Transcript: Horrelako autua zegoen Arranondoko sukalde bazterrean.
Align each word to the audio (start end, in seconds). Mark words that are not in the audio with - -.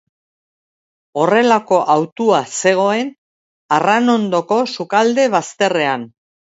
Horrelako 1.23 1.83
autua 1.97 2.41
zegoen 2.61 3.13
Arranondoko 3.81 4.63
sukalde 4.77 5.33
bazterrean. 5.41 6.13